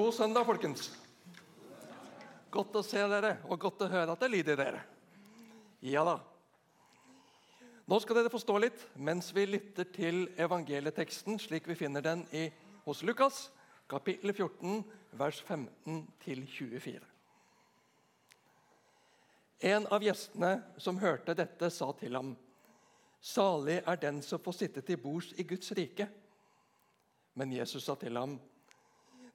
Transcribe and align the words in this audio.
God 0.00 0.14
søndag, 0.16 0.46
folkens. 0.48 0.86
Godt 2.48 2.76
å 2.78 2.80
se 2.80 3.02
dere, 3.12 3.34
og 3.52 3.58
godt 3.60 3.82
å 3.84 3.88
høre 3.92 4.14
at 4.14 4.22
det 4.24 4.30
lyder 4.32 4.56
dere. 4.56 4.78
Ja 5.84 6.00
da. 6.08 6.14
Nå 7.84 7.98
skal 8.00 8.16
dere 8.16 8.32
forstå 8.32 8.54
litt 8.64 8.86
mens 8.96 9.28
vi 9.36 9.44
lytter 9.44 9.90
til 9.92 10.22
evangelieteksten 10.40 11.36
slik 11.42 11.68
vi 11.68 11.76
finner 11.76 12.06
den 12.06 12.22
i, 12.32 12.46
hos 12.86 13.02
Lukas, 13.04 13.50
kapittel 13.92 14.32
14, 14.32 14.80
vers 15.20 15.42
15-24. 15.44 17.04
En 19.68 19.88
av 19.92 20.06
gjestene 20.06 20.54
som 20.80 21.02
hørte 21.02 21.34
dette, 21.36 21.68
sa 21.68 21.90
til 22.00 22.16
ham.: 22.16 22.32
Salig 23.20 23.82
er 23.84 24.00
den 24.00 24.22
som 24.24 24.40
får 24.40 24.62
sitte 24.62 24.80
til 24.80 24.96
bords 24.96 25.34
i 25.36 25.44
Guds 25.44 25.76
rike. 25.76 26.08
Men 27.36 27.52
Jesus 27.52 27.84
sa 27.84 28.00
til 28.00 28.16
ham, 28.16 28.40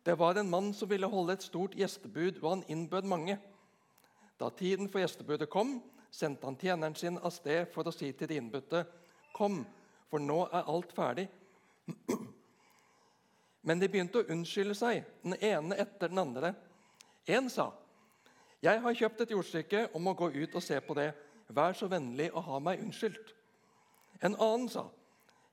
det 0.05 0.19
var 0.19 0.35
en 0.35 0.49
mann 0.49 0.73
som 0.73 0.89
ville 0.89 1.07
holde 1.09 1.33
et 1.33 1.43
stort 1.43 1.73
gjestebud, 1.75 2.37
og 2.43 2.49
han 2.49 2.63
innbød 2.69 3.07
mange. 3.09 3.39
Da 4.39 4.49
tiden 4.49 4.89
for 4.89 4.99
gjestebudet 5.01 5.49
kom, 5.49 5.79
sendte 6.11 6.45
han 6.45 6.57
tjeneren 6.61 6.95
sin 6.95 7.17
av 7.17 7.33
sted 7.33 7.65
for 7.73 7.87
å 7.87 7.93
si 7.93 8.11
til 8.11 8.29
de 8.29 8.37
innbudte, 8.37 8.85
'Kom, 9.35 9.65
for 10.09 10.19
nå 10.19 10.45
er 10.53 10.69
alt 10.69 10.93
ferdig.' 10.93 11.29
Men 13.63 13.79
de 13.79 13.87
begynte 13.89 14.21
å 14.21 14.29
unnskylde 14.29 14.75
seg, 14.75 15.03
den 15.23 15.35
ene 15.41 15.75
etter 15.75 16.07
den 16.07 16.17
andre. 16.17 16.53
En 17.27 17.49
sa, 17.49 17.71
'Jeg 18.61 18.81
har 18.81 18.93
kjøpt 18.93 19.21
et 19.21 19.31
jordstykke 19.31 19.87
og 19.93 20.01
må 20.01 20.13
gå 20.13 20.29
ut 20.29 20.55
og 20.55 20.63
se 20.63 20.79
på 20.81 20.93
det. 20.93 21.13
Vær 21.49 21.73
så 21.73 21.87
vennlig 21.87 22.31
å 22.33 22.41
ha 22.41 22.59
meg 22.59 22.79
unnskyldt.' 22.79 23.33
En 24.21 24.35
annen 24.35 24.69
sa, 24.69 24.89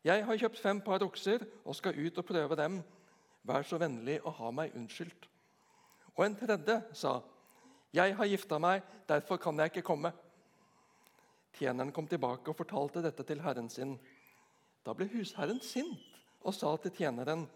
'Jeg 0.04 0.24
har 0.24 0.36
kjøpt 0.36 0.58
fem 0.58 0.80
par 0.80 1.02
okser 1.02 1.46
og 1.64 1.76
skal 1.76 1.98
ut 2.06 2.18
og 2.18 2.24
prøve 2.24 2.56
dem.' 2.56 2.84
Vær 3.42 3.66
så 3.66 3.78
vennlig 3.82 4.20
å 4.22 4.32
ha 4.38 4.50
meg 4.54 4.74
unnskyldt. 4.78 5.26
Og 6.16 6.24
en 6.26 6.36
tredje 6.36 6.78
sa, 6.94 7.20
Jeg 7.92 8.14
har 8.16 8.26
gifta 8.26 8.58
meg, 8.58 8.82
derfor 9.08 9.36
kan 9.36 9.58
jeg 9.58 9.72
ikke 9.72 9.82
komme. 9.84 10.12
Tjeneren 11.52 11.92
kom 11.92 12.06
tilbake 12.08 12.48
og 12.48 12.56
fortalte 12.56 13.02
dette 13.02 13.24
til 13.28 13.42
herren 13.44 13.68
sin. 13.68 13.98
Da 14.84 14.94
ble 14.94 15.10
husherren 15.12 15.60
sint 15.60 16.20
og 16.42 16.54
sa 16.54 16.76
til 16.76 16.94
tjeneren, 16.96 17.48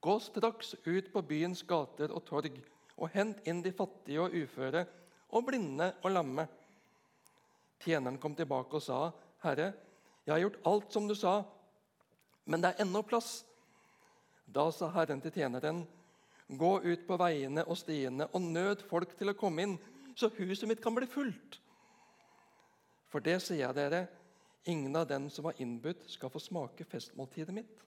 Gå 0.00 0.14
straks 0.22 0.76
ut 0.86 1.08
på 1.12 1.22
byens 1.26 1.64
gater 1.66 2.12
og 2.14 2.22
torg 2.24 2.54
og 2.98 3.10
hent 3.10 3.40
inn 3.50 3.64
de 3.64 3.72
fattige 3.74 4.22
og 4.22 4.34
uføre 4.34 4.84
og 5.34 5.44
blinde 5.48 5.90
og 6.04 6.12
lamme. 6.14 6.44
Tjeneren 7.82 8.18
kom 8.22 8.36
tilbake 8.38 8.78
og 8.78 8.82
sa, 8.82 9.00
Herre, 9.42 9.72
jeg 10.26 10.34
har 10.34 10.42
gjort 10.44 10.60
alt 10.70 10.94
som 10.94 11.08
du 11.08 11.14
sa, 11.18 11.42
men 12.46 12.62
det 12.62 12.72
er 12.72 12.84
ennå 12.84 13.02
plass. 13.06 13.42
Da 14.48 14.70
sa 14.72 14.88
Herren 14.94 15.20
til 15.20 15.34
tjeneren, 15.34 15.82
gå 16.48 16.70
ut 16.80 17.06
på 17.06 17.16
veiene 17.20 17.64
og 17.68 17.76
stiene 17.76 18.28
og 18.32 18.44
nød 18.44 18.84
folk 18.88 19.12
til 19.18 19.32
å 19.32 19.36
komme 19.36 19.64
inn, 19.66 19.74
så 20.16 20.30
huset 20.38 20.68
mitt 20.68 20.80
kan 20.82 20.96
bli 20.96 21.06
fullt. 21.10 21.58
For 23.08 23.24
det 23.24 23.38
sier 23.44 23.66
jeg 23.66 23.76
dere, 23.76 24.06
ingen 24.68 24.96
av 24.96 25.06
dem 25.08 25.28
som 25.32 25.46
var 25.48 25.60
innbudt, 25.60 26.08
skal 26.10 26.32
få 26.32 26.40
smake 26.42 26.84
festmåltidet 26.88 27.54
mitt. 27.54 27.84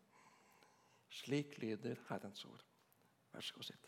Slik 1.11 1.57
lyder 1.61 1.99
Herrens 2.09 2.45
ord. 2.47 2.61
Vær 3.33 3.43
så 3.43 3.57
god, 3.57 3.67
sitt. 3.67 3.85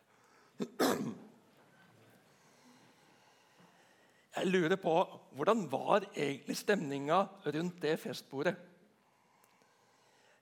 Jeg 4.34 4.50
lurer 4.50 4.80
på 4.82 4.94
hvordan 5.38 5.68
var 5.72 6.08
egentlig 6.10 6.58
stemninga 6.58 7.22
rundt 7.46 7.82
det 7.82 8.00
festbordet? 8.02 8.56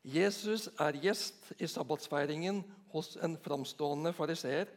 Jesus 0.02 0.68
er 0.82 0.98
gjest 0.98 1.52
i 1.62 1.68
sabbatsfeiringen 1.70 2.64
hos 2.94 3.16
en 3.22 3.36
framstående 3.38 4.14
fariseer. 4.18 4.70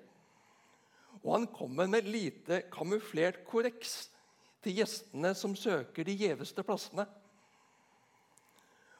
Og 1.22 1.30
han 1.38 1.46
kommer 1.48 1.88
med 1.88 2.08
lite 2.08 2.62
kamuflert 2.72 3.40
korreks 3.48 4.10
til 4.64 4.80
gjestene 4.80 5.32
som 5.36 5.56
søker 5.56 6.04
de 6.04 6.16
gjeveste 6.18 6.64
plassene. 6.66 7.06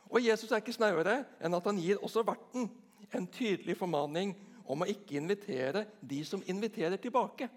Og 0.09 0.23
Jesus 0.25 0.51
er 0.53 0.63
ikke 0.63 0.77
snauere 0.77 1.23
enn 1.45 1.57
at 1.57 1.69
han 1.69 1.81
gir 1.81 2.01
også 2.01 2.25
verten 2.25 2.71
en 3.13 3.29
tydelig 3.29 3.77
formaning 3.77 4.33
om 4.65 4.81
å 4.81 4.89
ikke 4.89 5.19
invitere 5.19 5.85
de 6.01 6.23
som 6.25 6.43
inviterer 6.49 6.97
tilbake. 7.01 7.51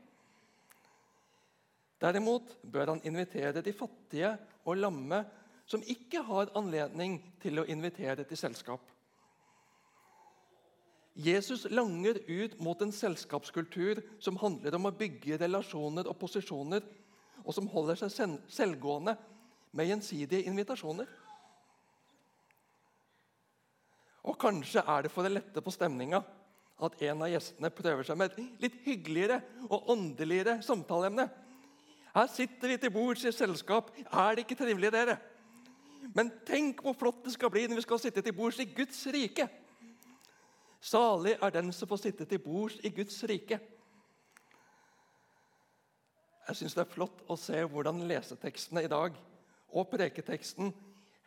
Derimot 2.01 2.51
bør 2.61 2.93
han 2.93 3.03
invitere 3.07 3.63
de 3.63 3.73
fattige 3.73 4.35
og 4.67 4.77
lamme 4.77 5.23
som 5.67 5.83
ikke 5.83 6.23
har 6.23 6.51
anledning 6.55 7.19
til 7.43 7.59
å 7.59 7.67
invitere 7.67 8.23
til 8.27 8.39
selskap. 8.39 8.81
Jesus 11.17 11.65
langer 11.73 12.19
ut 12.27 12.59
mot 12.61 12.81
en 12.81 12.93
selskapskultur 12.93 14.03
som 14.21 14.37
handler 14.37 14.75
om 14.77 14.85
å 14.85 14.93
bygge 14.93 15.39
relasjoner 15.41 16.07
og 16.07 16.19
posisjoner, 16.21 16.83
og 17.43 17.55
som 17.55 17.69
holder 17.71 17.97
seg 17.97 18.37
selvgående 18.51 19.15
med 19.77 19.89
gjensidige 19.89 20.45
invitasjoner. 20.49 21.07
Og 24.27 24.37
Kanskje 24.39 24.83
er 24.83 25.05
det 25.05 25.11
for 25.11 25.25
å 25.25 25.31
lette 25.31 25.63
på 25.63 25.73
stemninga 25.73 26.19
at 26.85 27.01
en 27.07 27.23
av 27.25 27.31
gjestene 27.31 27.71
prøver 27.73 28.05
seg 28.05 28.19
med 28.19 28.29
et 28.35 28.61
litt 28.67 28.75
hyggeligere 28.85 29.39
og 29.65 29.89
åndeligere 29.95 30.59
samtaleemne. 30.65 31.25
Her 32.13 32.29
sitter 32.29 32.73
vi 32.73 32.77
til 32.81 32.93
bords 32.93 33.25
i 33.25 33.33
selskap. 33.33 33.89
Er 34.05 34.37
det 34.37 34.45
ikke 34.45 34.59
trivelig, 34.59 34.91
dere? 34.93 35.17
Men 36.17 36.31
tenk 36.47 36.81
hvor 36.81 36.95
flott 36.97 37.23
det 37.25 37.35
skal 37.35 37.51
bli 37.53 37.67
når 37.69 37.81
vi 37.81 37.85
skal 37.85 38.01
sitte 38.01 38.23
til 38.25 38.33
bords 38.33 38.59
i 38.63 38.65
Guds 38.73 39.03
rike. 39.13 39.45
Salig 40.81 41.35
er 41.37 41.53
den 41.53 41.69
som 41.73 41.89
får 41.89 42.01
sitte 42.07 42.25
til 42.25 42.41
bords 42.41 42.79
i 42.85 42.89
Guds 42.93 43.17
rike. 43.29 43.59
Jeg 46.47 46.55
syns 46.55 46.77
det 46.77 46.85
er 46.85 46.93
flott 46.93 47.21
å 47.27 47.35
se 47.37 47.59
hvordan 47.69 48.05
lesetekstene 48.07 48.85
i 48.85 48.91
dag 48.91 49.17
og 49.75 49.89
preketeksten 49.91 50.71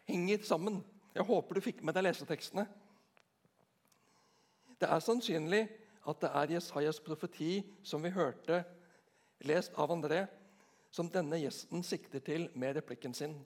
henger 0.08 0.42
sammen. 0.48 0.80
Jeg 1.14 1.26
håper 1.28 1.58
du 1.58 1.64
fikk 1.64 1.84
med 1.84 1.94
deg 1.94 2.06
lesetekstene. 2.08 2.64
Det 4.80 4.88
er 4.88 5.04
sannsynlig 5.04 5.64
at 6.08 6.22
det 6.22 6.30
er 6.40 6.54
Jesajas 6.56 7.02
profeti 7.04 7.60
som 7.84 8.02
vi 8.02 8.14
hørte 8.14 8.62
lest 9.44 9.76
av 9.78 9.92
André, 9.92 10.24
som 10.90 11.10
denne 11.12 11.38
gjesten 11.38 11.84
sikter 11.86 12.24
til 12.24 12.48
med 12.58 12.78
replikken 12.80 13.14
sin. 13.14 13.36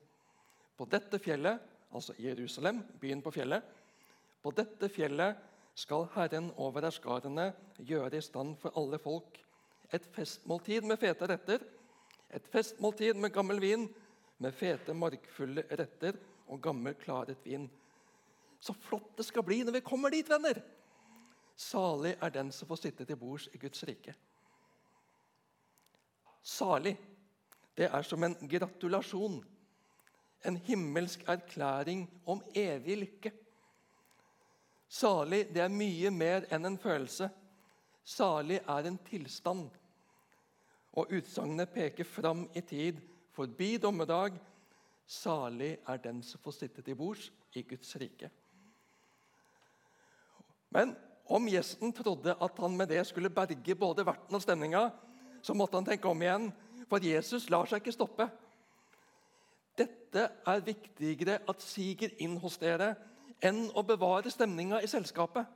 På 0.77 0.87
dette 0.91 1.19
fjellet, 1.23 1.61
altså 1.95 2.15
Jerusalem, 2.19 2.83
byen 3.01 3.23
på 3.23 3.33
fjellet, 3.35 3.63
på 4.43 4.51
dette 4.55 4.89
fjellet 4.93 5.39
skal 5.79 6.09
Herren 6.15 6.51
over 6.61 6.87
herskarene 6.87 7.53
gjøre 7.79 8.19
i 8.19 8.25
stand 8.25 8.57
for 8.61 8.75
alle 8.79 8.99
folk 9.03 9.41
et 9.95 10.07
festmåltid 10.15 10.87
med 10.89 10.99
fete 10.99 11.29
retter, 11.29 11.63
et 12.35 12.47
festmåltid 12.51 13.19
med 13.21 13.33
gammel 13.35 13.61
vin, 13.63 13.87
med 14.43 14.55
fete, 14.57 14.95
markfulle 14.97 15.63
retter 15.79 16.19
og 16.51 16.63
gammel, 16.63 16.97
klaret 16.99 17.45
vin. 17.47 17.69
Så 18.61 18.75
flott 18.75 19.13
det 19.19 19.27
skal 19.29 19.45
bli 19.47 19.61
når 19.63 19.79
vi 19.79 19.85
kommer 19.87 20.11
dit, 20.11 20.29
venner! 20.31 20.63
Salig 21.55 22.17
er 22.19 22.33
den 22.35 22.51
som 22.51 22.67
får 22.67 22.81
sitte 22.81 23.05
til 23.07 23.19
bords 23.21 23.47
i 23.55 23.61
Guds 23.63 23.85
rike. 23.87 24.17
Salig, 26.43 26.97
det 27.79 27.87
er 27.87 28.03
som 28.03 28.25
en 28.27 28.35
gratulasjon 28.51 29.39
en 30.45 30.57
himmelsk 30.57 31.25
erklæring 31.29 32.05
om 32.27 32.43
evig 32.55 32.99
lykke. 32.99 33.33
Salig 34.89 35.49
det 35.55 35.63
er 35.65 35.73
mye 35.73 36.11
mer 36.15 36.47
enn 36.53 36.69
en 36.69 36.79
følelse. 36.79 37.31
Salig 38.05 38.61
er 38.61 38.87
en 38.87 38.99
tilstand. 39.09 39.71
Og 40.95 41.11
utsagnet 41.17 41.73
peker 41.75 42.07
fram 42.07 42.45
i 42.55 42.61
tid, 42.61 43.01
forbi 43.35 43.77
dommedag. 43.83 44.37
Salig 45.07 45.79
er 45.89 45.97
den 46.05 46.23
som 46.23 46.41
får 46.45 46.59
sitte 46.61 46.85
til 46.85 46.97
bords 46.97 47.31
i 47.55 47.63
Guds 47.63 47.97
rike. 48.01 48.31
Men 50.75 50.95
om 51.27 51.49
gjesten 51.49 51.93
trodde 51.93 52.37
at 52.41 52.59
han 52.61 52.77
med 52.77 52.91
det 52.93 53.03
skulle 53.07 53.33
berge 53.33 53.75
både 53.75 54.05
verten 54.07 54.37
og 54.37 54.43
stemninga, 54.43 54.89
så 55.43 55.55
måtte 55.55 55.77
han 55.77 55.87
tenke 55.87 56.09
om 56.09 56.23
igjen, 56.23 56.49
for 56.89 57.05
Jesus 57.05 57.49
lar 57.53 57.69
seg 57.69 57.83
ikke 57.83 57.95
stoppe. 57.95 58.29
Dette 59.79 60.29
er 60.47 60.65
viktigere 60.65 61.41
at 61.49 61.63
siger 61.63 62.13
inn 62.23 62.37
hos 62.43 62.59
dere 62.63 62.95
enn 63.45 63.67
å 63.75 63.83
bevare 63.87 64.31
stemninga 64.31 64.81
i 64.83 64.91
selskapet. 64.91 65.47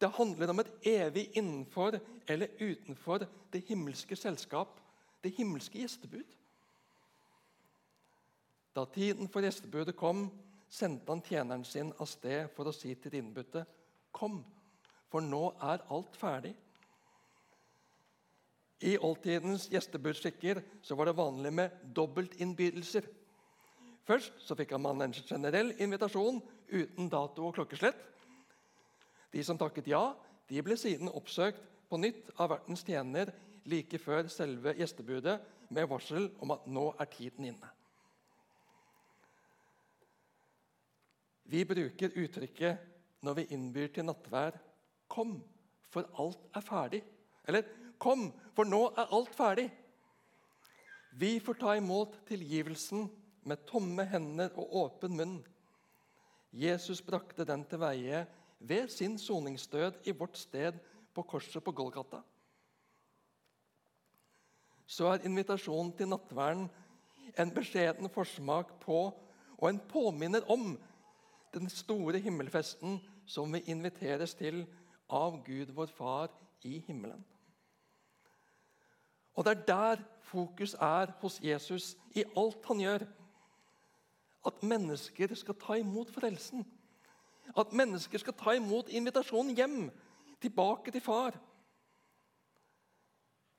Det 0.00 0.12
handler 0.18 0.52
om 0.52 0.60
et 0.60 0.72
evig 0.86 1.30
innenfor 1.36 1.98
eller 2.28 2.52
utenfor 2.60 3.24
det 3.52 3.64
himmelske 3.68 4.16
selskap, 4.16 4.76
det 5.24 5.32
himmelske 5.38 5.80
gjestebud. 5.80 6.36
Da 8.76 8.84
tiden 8.92 9.28
for 9.32 9.40
gjestebudet 9.40 9.96
kom, 9.96 10.28
sendte 10.68 11.08
han 11.08 11.24
tjeneren 11.24 11.64
sin 11.64 11.94
av 11.98 12.10
sted 12.10 12.50
for 12.54 12.68
å 12.68 12.74
si 12.76 12.92
til 12.94 13.14
de 13.14 13.22
innbudte.: 13.22 13.64
Kom, 14.12 14.42
for 15.08 15.24
nå 15.24 15.54
er 15.62 15.84
alt 15.90 16.16
ferdig. 16.20 16.52
I 18.84 18.98
oldtidens 18.98 19.70
gjestebudsskikker 19.72 20.60
var 20.96 21.08
det 21.08 21.16
vanlig 21.16 21.52
med 21.52 21.78
dobbeltinnbydelser. 21.96 23.06
Først 24.06 24.36
så 24.44 24.56
fikk 24.58 24.76
man 24.78 25.00
en 25.02 25.14
generell 25.16 25.72
invitasjon 25.80 26.42
uten 26.68 27.08
dato 27.10 27.46
og 27.48 27.56
klokkeslett. 27.56 27.98
De 29.32 29.42
som 29.44 29.58
takket 29.58 29.88
ja, 29.90 30.14
De 30.46 30.62
ble 30.62 30.76
siden 30.78 31.08
oppsøkt 31.10 31.58
på 31.90 31.98
nytt 31.98 32.28
av 32.38 32.52
vertens 32.52 32.84
tjener 32.86 33.32
like 33.66 33.98
før 33.98 34.28
selve 34.30 34.76
gjestebudet 34.78 35.40
med 35.74 35.88
varsel 35.90 36.28
om 36.38 36.52
at 36.54 36.68
nå 36.70 36.84
er 37.02 37.08
tiden 37.10 37.48
inne. 37.48 37.70
Vi 41.50 41.64
bruker 41.66 42.14
uttrykket 42.14 42.86
når 43.26 43.40
vi 43.40 43.46
innbyr 43.56 43.90
til 43.90 44.06
nattvær 44.06 44.54
'Kom, 45.08 45.42
for 45.90 46.06
alt 46.18 46.46
er 46.54 46.60
ferdig'. 46.60 47.02
Eller 47.48 47.62
'Kom, 47.98 48.32
for 48.54 48.64
nå 48.64 48.86
er 48.96 49.12
alt 49.12 49.34
ferdig'. 49.34 49.70
Vi 51.18 51.38
får 51.40 51.54
ta 51.54 51.74
imot 51.76 52.18
tilgivelsen 52.28 53.10
med 53.44 53.66
tomme 53.66 54.04
hender 54.04 54.50
og 54.58 54.74
åpen 54.76 55.16
munn. 55.16 55.36
Jesus 56.52 57.02
brakte 57.02 57.44
den 57.44 57.64
til 57.64 57.80
veie 57.80 58.26
ved 58.60 58.88
sin 58.88 59.18
soningsdød 59.18 59.92
i 60.04 60.12
vårt 60.12 60.36
sted 60.36 60.78
på 61.14 61.22
korset 61.22 61.64
på 61.64 61.72
Golgata. 61.72 62.20
Så 64.86 65.06
er 65.06 65.24
invitasjonen 65.24 65.92
til 65.96 66.08
nattverden 66.08 66.68
en 67.38 67.54
beskjeden 67.54 68.08
forsmak 68.12 68.76
på 68.80 69.00
og 69.56 69.68
en 69.68 69.80
påminner 69.88 70.44
om 70.52 70.76
den 71.54 71.70
store 71.72 72.18
himmelfesten 72.18 73.00
som 73.26 73.52
vi 73.52 73.64
inviteres 73.72 74.34
til 74.34 74.66
av 75.08 75.40
Gud 75.44 75.72
vår 75.74 75.90
Far 75.96 76.30
i 76.64 76.78
himmelen. 76.86 77.24
Og 79.36 79.44
Det 79.44 79.52
er 79.52 79.66
der 79.68 80.04
fokus 80.26 80.74
er 80.74 81.12
hos 81.20 81.40
Jesus 81.42 81.96
i 82.14 82.24
alt 82.36 82.64
han 82.68 82.80
gjør. 82.80 83.04
At 84.46 84.62
mennesker 84.62 85.34
skal 85.34 85.54
ta 85.60 85.76
imot 85.80 86.10
frelsen. 86.10 86.64
At 87.56 87.72
mennesker 87.72 88.18
skal 88.18 88.34
ta 88.34 88.54
imot 88.56 88.88
invitasjonen 88.88 89.54
hjem, 89.56 89.90
tilbake 90.40 90.90
til 90.90 91.00
far. 91.00 91.36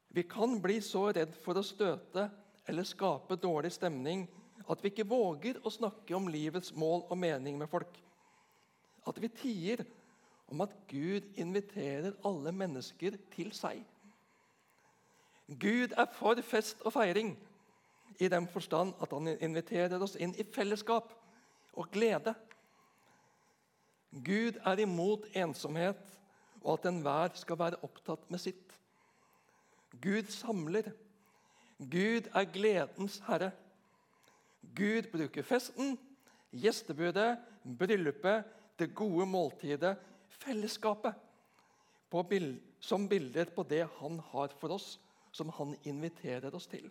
Vi 0.10 0.24
kan 0.24 0.58
bli 0.62 0.80
så 0.82 1.08
redd 1.12 1.36
for 1.44 1.60
å 1.60 1.66
støte 1.66 2.28
eller 2.68 2.88
skape 2.88 3.38
dårlig 3.40 3.72
stemning 3.76 4.26
at 4.68 4.82
vi 4.84 4.92
ikke 4.92 5.08
våger 5.08 5.60
å 5.64 5.72
snakke 5.72 6.16
om 6.18 6.28
livets 6.32 6.74
mål 6.76 7.06
og 7.08 7.20
mening 7.22 7.58
med 7.60 7.70
folk. 7.72 7.94
At 9.08 9.20
vi 9.22 9.30
tier 9.32 9.86
om 10.52 10.64
at 10.64 10.74
Gud 10.90 11.28
inviterer 11.40 12.18
alle 12.28 12.52
mennesker 12.56 13.20
til 13.36 13.54
seg. 13.56 13.84
Gud 15.48 15.94
er 15.96 16.10
for 16.12 16.40
fest 16.44 16.82
og 16.84 16.94
feiring 16.94 17.32
i 18.20 18.28
den 18.28 18.48
forstand 18.52 18.94
at 19.02 19.14
han 19.14 19.30
inviterer 19.40 20.02
oss 20.04 20.18
inn 20.20 20.34
i 20.36 20.44
fellesskap 20.44 21.14
og 21.78 21.92
glede. 21.94 22.34
Gud 24.12 24.60
er 24.66 24.82
imot 24.84 25.28
ensomhet 25.36 26.02
og 26.64 26.74
at 26.74 26.90
enhver 26.90 27.36
skal 27.40 27.60
være 27.60 27.80
opptatt 27.86 28.26
med 28.32 28.42
sitt. 28.44 28.74
Gud 30.02 30.28
samler. 30.34 30.92
Gud 31.78 32.28
er 32.34 32.52
gledens 32.52 33.22
herre. 33.28 33.52
Gud 34.76 35.08
bruker 35.14 35.46
festen, 35.46 35.96
gjestebudet, 36.52 37.38
bryllupet, 37.64 38.44
det 38.78 38.94
gode 38.96 39.26
måltidet, 39.26 39.96
fellesskapet 40.42 41.16
som 42.80 43.08
bilder 43.10 43.50
på 43.52 43.64
det 43.68 43.88
han 44.00 44.20
har 44.32 44.54
for 44.60 44.76
oss, 44.76 44.98
som 45.38 45.52
han 45.60 45.76
inviterer 45.86 46.56
oss 46.56 46.68
til. 46.72 46.90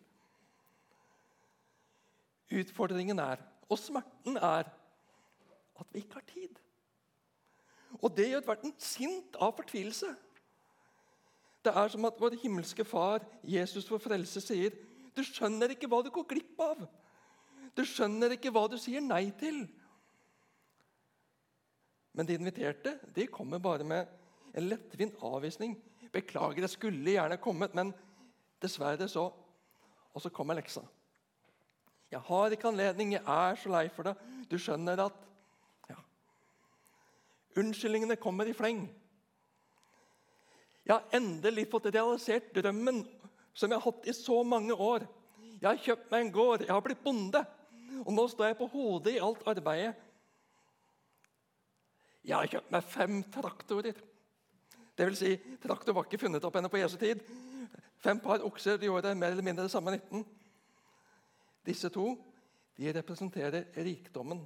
Utfordringen 2.55 3.19
er, 3.19 3.43
og 3.67 3.81
smerten 3.81 4.39
er, 4.39 4.71
at 5.77 5.89
vi 5.93 6.05
ikke 6.05 6.21
har 6.21 6.29
tid. 6.31 6.61
Og 8.03 8.13
det 8.17 8.29
gjør 8.31 8.47
verden 8.47 8.75
sint 8.79 9.39
av 9.43 9.57
fortvilelse. 9.59 10.13
Det 11.67 11.73
er 11.75 11.91
som 11.91 12.07
at 12.07 12.21
vår 12.23 12.37
himmelske 12.39 12.87
Far, 12.87 13.25
Jesus 13.43 13.89
for 13.89 14.03
frelse, 14.03 14.41
sier 14.45 14.77
du 15.17 15.25
skjønner 15.25 15.73
ikke 15.73 15.89
hva 15.91 16.03
du 16.05 16.13
går 16.13 16.29
glipp 16.29 16.61
av. 16.61 16.85
Du 17.75 17.83
skjønner 17.89 18.37
ikke 18.37 18.53
hva 18.55 18.67
du 18.71 18.77
sier 18.79 19.03
nei 19.03 19.31
til. 19.41 19.65
Men 22.17 22.29
de 22.29 22.37
inviterte 22.39 22.95
de 23.17 23.27
kommer 23.33 23.61
bare 23.61 23.85
med 23.85 24.13
en 24.57 24.69
lettvint 24.71 25.17
avvisning. 25.25 25.75
'Beklager, 26.13 26.63
jeg 26.63 26.71
skulle 26.71 27.17
gjerne 27.17 27.37
kommet, 27.43 27.75
men 27.75 27.91
dessverre 28.63 29.09
så' 29.09 29.33
Og 30.15 30.23
så 30.23 30.31
kommer 30.31 30.55
leksa. 30.55 30.81
'Jeg 32.11 32.21
har 32.21 32.51
ikke 32.51 32.69
anledning, 32.69 33.13
jeg 33.13 33.23
er 33.27 33.55
så 33.55 33.69
lei 33.69 33.89
for 33.89 34.03
det.' 34.03 34.17
Du 34.51 34.59
skjønner 34.59 35.05
at 35.05 35.13
Unnskyldningene 37.57 38.19
kommer 38.21 38.49
i 38.49 38.55
fleng. 38.57 38.83
Jeg 40.87 40.93
har 40.95 41.17
endelig 41.17 41.67
fått 41.73 41.89
realisert 41.89 42.53
drømmen 42.55 43.01
som 43.57 43.73
jeg 43.73 43.81
har 43.81 43.87
hatt 43.89 44.09
i 44.09 44.15
så 44.15 44.43
mange 44.45 44.75
år. 44.75 45.07
Jeg 45.57 45.69
har 45.71 45.81
kjøpt 45.87 46.11
meg 46.13 46.27
en 46.27 46.35
gård, 46.35 46.67
jeg 46.67 46.75
har 46.75 46.85
blitt 46.85 47.03
bonde, 47.03 47.41
og 48.05 48.13
nå 48.13 48.27
står 48.29 48.51
jeg 48.51 48.59
på 48.59 48.69
hodet 48.75 49.15
i 49.17 49.23
alt 49.25 49.49
arbeidet. 49.49 49.95
Jeg 52.27 52.37
har 52.37 52.53
kjøpt 52.53 52.75
meg 52.75 52.93
fem 52.93 53.17
traktorer. 53.33 54.05
Det 54.97 55.09
vil 55.09 55.17
si, 55.17 55.33
traktor 55.63 55.97
var 55.97 56.07
ikke 56.07 56.21
funnet 56.27 56.45
opp 56.45 56.59
ennå 56.61 56.69
på 56.73 56.81
Jesu 56.83 56.99
tid. 57.01 57.23
Fem 57.99 58.21
par 58.21 58.45
okser 58.45 58.77
de 58.77 58.87
gjorde 58.91 59.15
mer 59.15 59.35
eller 59.35 59.43
mindre 59.43 59.65
det 59.67 59.73
samme 59.73 59.91
nytten. 59.97 60.27
Disse 61.67 61.89
to 61.89 62.13
de 62.77 62.93
representerer 62.93 63.65
rikdommen 63.77 64.45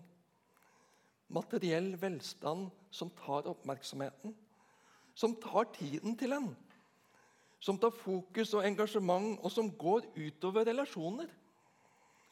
materiell 1.31 1.95
velstand 2.01 2.71
som 2.91 3.11
tar 3.15 3.49
oppmerksomheten, 3.51 4.35
som 5.15 5.37
tar 5.43 5.69
tiden 5.75 6.17
til 6.19 6.35
en, 6.35 6.51
som 7.61 7.79
tar 7.79 7.93
fokus 7.95 8.55
og 8.57 8.65
engasjement, 8.67 9.39
og 9.45 9.53
som 9.53 9.71
går 9.71 10.09
utover 10.17 10.67
relasjoner. 10.67 11.29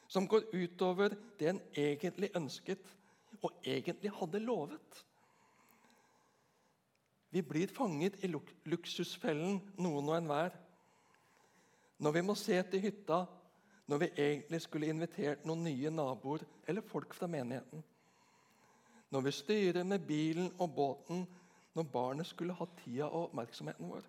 Som 0.09 0.25
går 0.27 0.47
utover 0.57 1.13
det 1.37 1.51
en 1.51 1.59
egentlig 1.77 2.31
ønsket 2.35 2.81
og 3.43 3.51
egentlig 3.61 4.09
hadde 4.09 4.39
lovet. 4.41 5.03
Vi 7.29 7.43
blir 7.45 7.69
fanget 7.69 8.17
i 8.25 8.31
luksusfellen, 8.65 9.59
noen 9.77 10.09
og 10.09 10.17
enhver. 10.17 10.55
Når 11.99 12.15
vi 12.15 12.21
må 12.25 12.35
se 12.35 12.57
til 12.71 12.83
hytta 12.87 13.25
når 13.89 13.97
vi 14.03 14.11
egentlig 14.15 14.61
skulle 14.61 14.89
invitert 14.91 15.45
noen 15.49 15.63
nye 15.65 15.89
naboer 15.91 16.43
eller 16.69 16.85
folk 16.85 17.15
fra 17.17 17.27
menigheten 17.27 17.83
når 19.09 19.21
vi 19.25 19.31
styrer 19.31 19.83
med 19.83 19.99
bilen 19.99 20.51
og 20.59 20.75
båten, 20.75 21.27
når 21.73 21.83
barnet 21.93 22.27
skulle 22.27 22.53
ha 22.53 22.65
tida 22.83 23.07
og 23.07 23.29
oppmerksomheten 23.29 23.89
vår. 23.89 24.05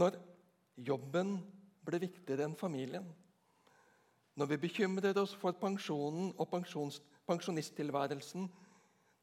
Når 0.00 0.16
jobben 0.88 1.34
ble 1.84 2.00
viktigere 2.00 2.46
enn 2.48 2.56
familien. 2.56 3.04
Når 4.36 4.52
vi 4.52 4.60
bekymrer 4.62 5.18
oss 5.20 5.34
for 5.36 5.56
pensjonen 5.60 6.32
og 6.38 6.48
pensjonisttilværelsen. 7.28 8.48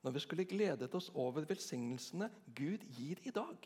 Når 0.03 0.13
vi 0.13 0.21
skulle 0.21 0.45
gledet 0.45 0.93
oss 0.95 1.09
over 1.15 1.47
velsignelsene 1.49 2.29
Gud 2.53 2.85
gir 2.99 3.21
i 3.25 3.33
dag. 3.33 3.57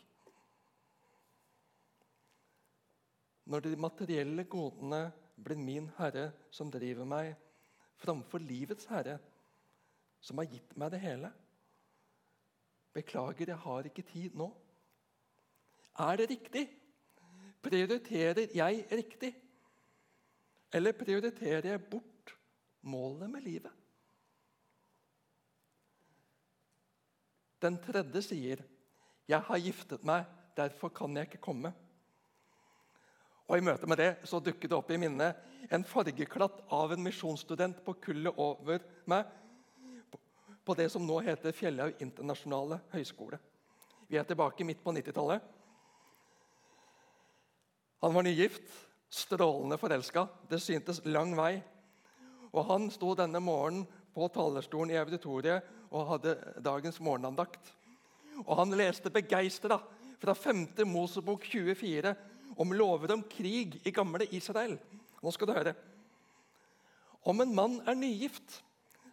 Når 3.44 3.64
de 3.64 3.76
materielle 3.76 4.44
godene 4.44 5.02
blir 5.42 5.58
min 5.58 5.88
herre 5.98 6.30
som 6.54 6.70
driver 6.70 7.08
meg, 7.08 7.32
framfor 8.02 8.42
livets 8.42 8.86
herre, 8.90 9.18
som 10.22 10.38
har 10.38 10.50
gitt 10.50 10.76
meg 10.78 10.92
det 10.94 11.00
hele. 11.02 11.32
Beklager, 12.94 13.50
jeg 13.50 13.62
har 13.64 13.88
ikke 13.88 14.06
tid 14.06 14.36
nå. 14.38 14.48
Er 15.98 16.20
det 16.20 16.30
riktig? 16.30 16.66
Prioriterer 17.62 18.54
jeg 18.54 18.86
riktig? 18.90 19.32
Eller 20.72 20.96
prioriterer 20.96 21.72
jeg 21.72 21.84
bort 21.90 22.34
målet 22.82 23.30
med 23.30 23.44
livet? 23.44 23.72
Den 27.62 27.78
tredje 27.78 28.22
sier, 28.22 28.62
'Jeg 29.28 29.40
har 29.40 29.58
giftet 29.58 30.04
meg, 30.04 30.24
derfor 30.56 30.88
kan 30.88 31.16
jeg 31.16 31.28
ikke 31.28 31.44
komme'. 31.52 31.72
Og 33.48 33.58
I 33.58 33.64
møte 33.64 33.88
med 33.90 33.98
det 33.98 34.10
så 34.28 34.40
dukket 34.40 34.70
det 34.70 34.78
opp 34.78 34.90
i 34.92 35.00
minnet 35.00 35.70
en 35.72 35.84
fargeklatt 35.86 36.62
av 36.72 36.92
en 36.92 37.02
misjonsstudent 37.02 37.82
på 37.84 37.94
kullet 38.02 38.38
over 38.40 38.82
meg 39.10 39.38
på 40.62 40.76
det 40.78 40.88
som 40.92 41.02
nå 41.06 41.18
heter 41.26 41.54
Fjellhaug 41.56 42.02
internasjonale 42.02 42.78
høgskole. 42.92 43.38
Vi 44.06 44.18
er 44.20 44.26
tilbake 44.28 44.64
midt 44.66 44.82
på 44.84 44.92
90-tallet. 44.94 45.42
Han 48.02 48.14
var 48.14 48.26
nygift, 48.26 48.66
strålende 49.10 49.78
forelska. 49.78 50.26
Det 50.50 50.60
syntes 50.62 51.02
lang 51.06 51.34
vei. 51.38 51.56
Og 52.52 52.66
Han 52.68 52.90
sto 52.92 53.14
denne 53.18 53.40
morgenen 53.40 53.86
på 54.12 54.28
talerstolen 54.28 54.92
i 54.92 54.98
auditoriet 55.00 55.66
og 55.90 56.08
hadde 56.10 56.36
dagens 56.62 57.00
morgenandakt. 57.00 57.72
Og 58.44 58.56
Han 58.58 58.76
leste 58.76 59.10
begeistra 59.10 59.80
fra 60.20 60.34
5. 60.34 60.66
Mosebok 60.86 61.46
24 61.48 62.14
om 62.56 62.74
lover 62.74 63.14
om 63.14 63.22
krig 63.22 63.80
i 63.84 63.92
gamle 63.94 64.26
Israel. 64.34 64.76
Nå 65.22 65.32
skal 65.32 65.48
du 65.48 65.54
høre. 65.56 65.74
Om 67.22 67.40
en 67.44 67.54
mann 67.54 67.80
er 67.86 67.98
nygift 67.98 68.60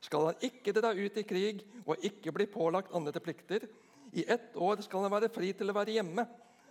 skal 0.02 0.30
han 0.30 0.46
ikke 0.46 0.74
dra 0.76 0.92
ut 0.96 1.18
i 1.20 1.26
krig 1.28 1.64
og 1.86 2.06
ikke 2.06 2.34
bli 2.34 2.48
pålagt 2.50 2.94
andre 2.96 3.22
plikter. 3.24 3.68
I 4.16 4.26
ett 4.26 4.56
år 4.58 4.82
skal 4.82 5.06
han 5.06 5.14
være 5.14 5.32
fri 5.34 5.52
til 5.54 5.70
å 5.70 5.76
være 5.76 5.98
hjemme 6.00 6.26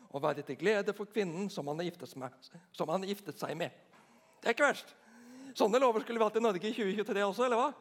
og 0.09 0.23
være 0.25 0.43
til 0.47 0.59
glede 0.59 0.95
for 0.97 1.11
kvinnen 1.11 1.51
som 1.53 1.69
han 1.69 1.79
har 1.79 1.91
giftet, 1.91 2.17
giftet 3.07 3.39
seg 3.39 3.55
med. 3.59 3.71
Det 4.41 4.51
er 4.51 4.57
ikke 4.57 4.71
verst. 4.71 4.95
Sånne 5.59 5.81
lover 5.83 6.03
skulle 6.05 6.21
vi 6.21 6.27
hatt 6.27 6.39
i 6.39 6.43
Norge 6.43 6.71
i 6.71 6.75
2023 6.75 7.25
også, 7.27 7.45
eller 7.47 7.61
hva? 7.61 7.73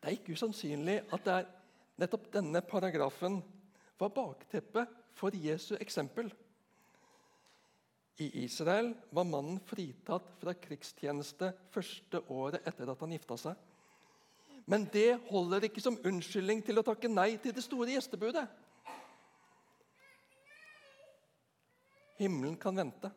Det 0.00 0.10
er 0.10 0.16
ikke 0.18 0.36
usannsynlig 0.36 0.98
at 1.14 1.24
det 1.24 1.34
er 1.38 1.50
nettopp 2.02 2.26
denne 2.34 2.60
paragrafen 2.66 3.38
var 4.00 4.10
bakteppet 4.12 5.03
for 5.14 5.34
Jesu 5.34 5.74
eksempel. 5.80 6.32
I 8.18 8.44
Israel 8.44 8.92
var 9.10 9.26
mannen 9.26 9.58
fritatt 9.66 10.28
fra 10.38 10.54
krigstjeneste 10.54 11.50
første 11.74 12.20
året 12.30 12.66
etter 12.66 12.90
at 12.90 13.00
han 13.02 13.14
gifta 13.16 13.38
seg. 13.40 13.56
Men 14.70 14.86
det 14.92 15.18
holder 15.28 15.66
ikke 15.66 15.82
som 15.82 15.98
unnskyldning 16.06 16.62
til 16.64 16.78
å 16.78 16.86
takke 16.86 17.10
nei 17.10 17.34
til 17.42 17.52
det 17.56 17.64
store 17.64 17.90
gjestebudet. 17.96 18.46
Himmelen 22.20 22.56
kan 22.56 22.76
vente. 22.76 23.10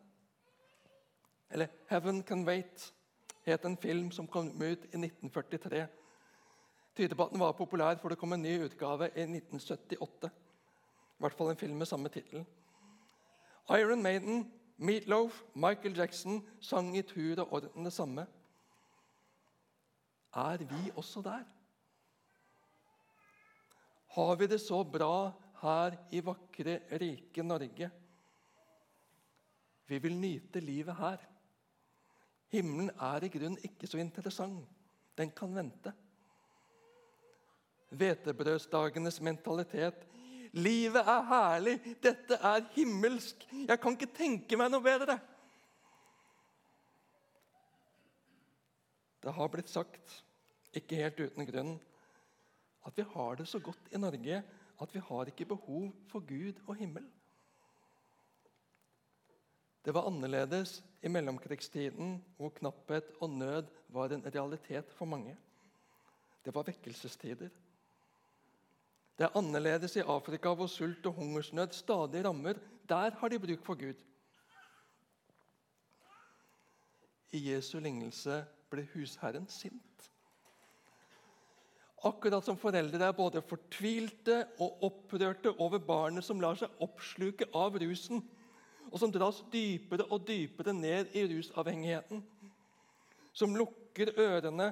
Eller 1.50 1.68
'Heaven 1.88 2.24
Can 2.24 2.44
Wait' 2.48 2.92
het 3.46 3.66
en 3.66 3.78
film 3.78 4.12
som 4.12 4.28
kom 4.28 4.48
ut 4.48 4.84
i 4.84 4.98
1943. 4.98 5.88
Tyder 6.96 7.16
på 7.16 7.24
at 7.24 7.32
den 7.32 7.40
var 7.40 7.52
populær, 7.52 7.96
for 8.02 8.10
det 8.10 8.18
kom 8.18 8.34
en 8.34 8.42
ny 8.42 8.64
utgave 8.66 9.10
i 9.16 9.22
1978. 9.22 10.30
I 11.18 11.26
hvert 11.26 11.34
fall 11.34 11.50
en 11.50 11.58
film 11.58 11.78
med 11.82 11.90
samme 11.90 12.10
tittel. 12.14 12.46
Iron 13.70 14.04
Maiden, 14.04 14.52
Meatloaf, 14.78 15.42
Michael 15.56 15.98
Jackson 15.98 16.42
sang 16.62 16.98
i 16.98 17.02
tur 17.02 17.42
og 17.42 17.54
orden 17.54 17.86
det 17.86 17.94
samme. 17.94 18.28
Er 20.36 20.58
vi 20.58 20.92
også 20.96 21.22
der? 21.22 21.44
Har 24.08 24.36
vi 24.36 24.48
det 24.48 24.62
så 24.62 24.84
bra 24.84 25.32
her 25.62 25.98
i 26.12 26.22
vakre, 26.26 26.80
rike 27.02 27.44
Norge? 27.44 27.90
Vi 29.88 29.98
vil 29.98 30.18
nyte 30.18 30.60
livet 30.60 30.96
her. 30.96 31.18
Himmelen 32.48 32.90
er 32.90 33.24
i 33.24 33.30
grunnen 33.30 33.58
ikke 33.64 33.88
så 33.88 33.98
interessant. 33.98 34.68
Den 35.18 35.32
kan 35.32 35.56
vente. 35.56 35.94
Hvetebrødsdagenes 37.90 39.22
mentalitet. 39.22 40.08
Livet 40.58 41.06
er 41.06 41.26
herlig, 41.30 41.76
dette 42.02 42.38
er 42.42 42.64
himmelsk. 42.74 43.44
Jeg 43.68 43.80
kan 43.82 43.94
ikke 43.94 44.14
tenke 44.18 44.58
meg 44.58 44.72
noe 44.74 44.82
bedre. 44.86 45.20
Det 49.22 49.34
har 49.36 49.52
blitt 49.54 49.70
sagt, 49.70 50.22
ikke 50.78 50.98
helt 51.02 51.20
uten 51.20 51.46
grunn, 51.50 51.76
at 52.88 52.98
vi 52.98 53.06
har 53.14 53.38
det 53.38 53.48
så 53.50 53.60
godt 53.62 53.92
i 53.92 54.00
Norge 54.02 54.42
at 54.82 54.94
vi 54.94 55.02
har 55.02 55.30
ikke 55.30 55.50
behov 55.50 55.90
for 56.12 56.26
Gud 56.26 56.60
og 56.68 56.76
himmel. 56.78 57.06
Det 59.86 59.94
var 59.96 60.08
annerledes 60.10 60.82
i 61.02 61.08
mellomkrigstiden, 61.08 62.18
hvor 62.38 62.52
knapphet 62.58 63.14
og 63.22 63.30
nød 63.30 63.70
var 63.90 64.12
en 64.12 64.26
realitet 64.26 64.92
for 64.94 65.06
mange. 65.06 65.38
Det 66.46 66.54
var 66.56 66.68
vekkelsestider. 66.68 67.50
Det 69.18 69.26
er 69.26 69.38
annerledes 69.38 69.96
i 69.98 70.06
Afrika, 70.06 70.54
hvor 70.54 70.70
sult 70.70 71.06
og 71.10 71.14
hungersnød 71.18 71.74
stadig 71.74 72.26
rammer. 72.26 72.54
Der 72.90 73.12
har 73.20 73.28
de 73.28 73.40
bruk 73.40 73.66
for 73.66 73.76
Gud. 73.76 73.98
I 77.34 77.42
Jesu 77.52 77.80
lignelse 77.80 78.46
ble 78.70 78.86
husherren 78.94 79.48
sint. 79.50 80.12
Akkurat 82.06 82.46
som 82.46 82.60
foreldre 82.62 83.02
er 83.08 83.16
både 83.18 83.42
fortvilte 83.42 84.44
og 84.62 84.84
opprørte 84.86 85.52
over 85.58 85.82
barnet 85.82 86.24
som 86.24 86.40
lar 86.40 86.60
seg 86.60 86.84
oppsluke 86.86 87.50
av 87.58 87.76
rusen, 87.82 88.22
og 88.88 89.02
som 89.02 89.12
dras 89.12 89.42
dypere 89.52 90.06
og 90.14 90.28
dypere 90.28 90.76
ned 90.78 91.10
i 91.18 91.26
rusavhengigheten. 91.28 92.22
Som 93.34 93.58
lukker 93.58 94.14
ørene 94.14 94.70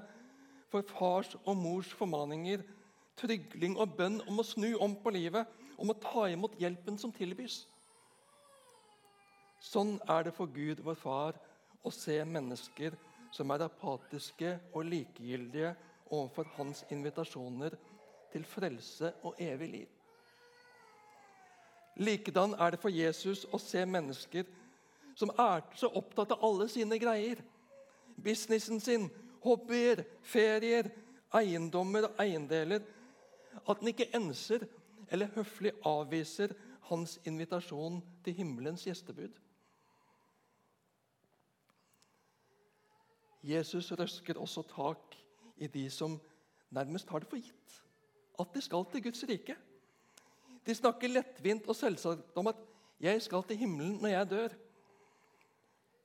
for 0.70 0.86
fars 0.86 1.34
og 1.44 1.58
mors 1.58 1.90
formaninger, 1.98 2.62
trygling 3.19 3.77
og 3.79 3.95
bønn 3.98 4.19
om 4.27 4.39
å 4.41 4.45
snu 4.45 4.74
om 4.81 4.95
på 5.01 5.13
livet, 5.15 5.48
om 5.77 5.91
å 5.91 5.98
ta 6.00 6.27
imot 6.31 6.55
hjelpen 6.60 6.98
som 7.00 7.13
tilbys. 7.15 7.63
Sånn 9.63 9.98
er 10.12 10.27
det 10.27 10.36
for 10.36 10.51
Gud, 10.51 10.84
vår 10.86 10.98
Far, 11.00 11.39
å 11.86 11.91
se 11.93 12.17
mennesker 12.25 12.95
som 13.34 13.51
er 13.51 13.65
apatiske 13.65 14.55
og 14.74 14.88
likegyldige 14.88 15.74
overfor 16.10 16.48
hans 16.57 16.84
invitasjoner 16.93 17.75
til 18.31 18.45
frelse 18.48 19.12
og 19.24 19.41
evig 19.41 19.69
liv. 19.72 19.88
Likedan 21.95 22.55
er 22.60 22.75
det 22.75 22.81
for 22.81 22.91
Jesus 22.91 23.45
å 23.55 23.60
se 23.62 23.86
mennesker 23.88 24.48
som 25.15 25.31
er 25.39 25.63
så 25.79 25.88
opptatt 25.95 26.34
av 26.36 26.43
alle 26.43 26.67
sine 26.72 26.98
greier. 27.00 27.39
Businessen 28.19 28.81
sin, 28.84 29.07
hobbyer, 29.43 30.03
ferier, 30.24 30.89
eiendommer 31.36 32.10
og 32.10 32.19
eiendeler. 32.19 32.84
At 33.64 33.80
den 33.80 33.88
ikke 33.88 34.10
enser 34.16 34.68
eller 35.12 35.32
høflig 35.36 35.72
avviser 35.86 36.54
hans 36.90 37.18
invitasjon 37.26 38.02
til 38.26 38.34
himmelens 38.34 38.84
gjestebud. 38.86 39.34
Jesus 43.46 43.92
røsker 43.94 44.40
også 44.42 44.64
tak 44.76 45.18
i 45.58 45.68
de 45.68 45.90
som 45.90 46.18
nærmest 46.74 47.10
har 47.10 47.22
det 47.22 47.30
for 47.30 47.42
gitt 47.42 47.82
at 48.42 48.54
de 48.54 48.62
skal 48.64 48.86
til 48.92 49.04
Guds 49.06 49.24
rike. 49.30 49.56
De 50.66 50.76
snakker 50.76 51.12
lettvint 51.12 51.68
og 51.70 51.76
selvsagt 51.78 52.38
om 52.38 52.48
at 52.48 52.58
'jeg 53.00 53.22
skal 53.22 53.44
til 53.44 53.58
himmelen 53.58 54.02
når 54.02 54.10
jeg 54.10 54.32
dør'. 54.32 54.56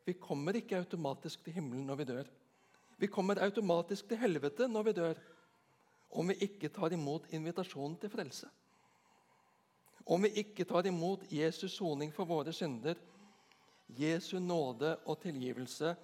Vi 0.05 0.13
kommer 0.13 0.53
ikke 0.53 0.77
automatisk 0.77 1.45
til 1.45 1.53
himmelen 1.53 1.87
når 1.87 1.95
vi 1.95 2.05
dør. 2.05 2.25
Vi 2.99 3.07
kommer 3.07 3.43
automatisk 3.43 4.09
til 4.09 4.17
helvete 4.17 4.69
når 4.69 4.83
vi 4.83 4.93
dør, 4.93 5.15
om 6.11 6.29
vi 6.29 6.37
ikke 6.47 6.69
tar 6.75 6.93
imot 6.93 7.29
invitasjonen 7.35 7.97
til 8.01 8.11
frelse. 8.11 8.49
Om 10.07 10.27
vi 10.27 10.33
ikke 10.43 10.65
tar 10.65 10.87
imot 10.87 11.23
Jesus' 11.31 11.77
soning 11.77 12.13
for 12.15 12.27
våre 12.27 12.53
synder, 12.53 12.99
Jesu 13.99 14.39
nåde 14.39 14.97
og 15.07 15.21
tilgivelse, 15.23 15.95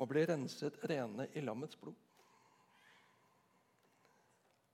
og 0.00 0.08
blir 0.08 0.30
renset 0.30 0.78
rene 0.88 1.26
i 1.36 1.42
lammets 1.44 1.76
blod. 1.76 1.96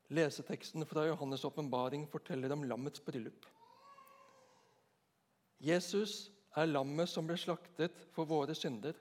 Leseteksten 0.08 0.86
fra 0.86 1.02
Johannes' 1.08 1.44
åpenbaring 1.46 2.06
forteller 2.10 2.52
om 2.54 2.62
lammets 2.62 3.00
bryllup. 3.00 3.46
Jesus 5.58 6.30
er 6.56 6.70
lammet 6.70 7.10
som 7.10 7.26
ble 7.26 7.36
slaktet 7.40 8.06
for 8.14 8.28
våre 8.28 8.54
synder. 8.54 8.94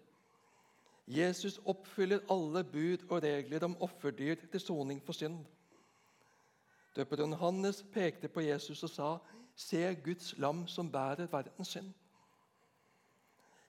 Jesus 1.05 1.59
oppfyller 1.65 2.25
alle 2.33 2.63
bud 2.63 3.05
og 3.09 3.21
regler 3.21 3.67
om 3.67 3.77
offerdyr 3.85 4.47
til 4.51 4.59
soning 4.63 5.03
for 5.05 5.13
synd. 5.13 5.43
Døperen 6.95 7.33
Hannes 7.33 7.83
pekte 7.93 8.27
på 8.27 8.41
Jesus 8.41 8.83
og 8.83 8.89
sa, 8.89 9.17
'Se 9.55 9.95
Guds 9.95 10.37
lam 10.37 10.67
som 10.67 10.91
bærer 10.91 11.27
verdens 11.27 11.75
synd'. 11.75 11.93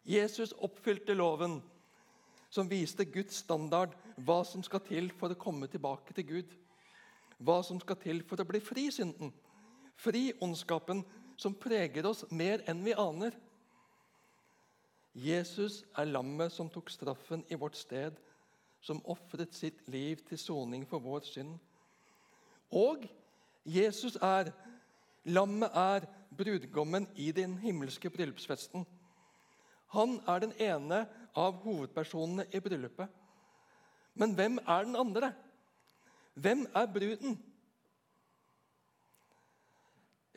Jesus 0.04 0.52
oppfylte 0.52 1.14
loven, 1.14 1.62
som 2.50 2.70
viste 2.70 3.04
Guds 3.04 3.34
standard, 3.34 3.96
hva 4.16 4.44
som 4.44 4.62
skal 4.62 4.80
til 4.80 5.10
for 5.10 5.28
å 5.28 5.34
komme 5.34 5.66
tilbake 5.66 6.14
til 6.14 6.26
Gud 6.26 6.56
hva 7.38 7.60
som 7.64 7.80
skal 7.80 7.98
til 8.00 8.22
for 8.26 8.40
å 8.40 8.48
bli 8.48 8.60
fri 8.64 8.88
synden. 8.92 9.32
Fri 9.96 10.30
ondskapen 10.44 11.02
som 11.40 11.56
preger 11.56 12.08
oss 12.08 12.24
mer 12.30 12.64
enn 12.68 12.82
vi 12.84 12.96
aner. 12.96 13.36
Jesus 15.16 15.82
er 15.96 16.08
lammet 16.08 16.52
som 16.52 16.68
tok 16.72 16.90
straffen 16.92 17.44
i 17.48 17.56
vårt 17.56 17.76
sted, 17.76 18.16
som 18.80 19.02
ofret 19.08 19.54
sitt 19.56 19.86
liv 19.88 20.20
til 20.28 20.38
soning 20.38 20.84
for 20.88 21.00
vår 21.00 21.24
synd. 21.28 21.56
Og 22.70 23.06
Jesus 23.66 24.16
er, 24.22 24.52
lammet 25.24 25.70
er, 25.74 26.06
brudgommen 26.36 27.06
i 27.16 27.30
den 27.32 27.54
himmelske 27.58 28.10
bryllupsfesten. 28.10 28.84
Han 29.94 30.18
er 30.28 30.42
den 30.42 30.52
ene 30.60 31.04
av 31.36 31.60
hovedpersonene 31.62 32.44
i 32.52 32.60
bryllupet. 32.60 33.08
Men 34.16 34.34
hvem 34.36 34.58
er 34.66 34.84
den 34.84 34.96
andre? 34.96 35.32
Hvem 36.34 36.66
er 36.74 36.90
bruden? 36.92 37.38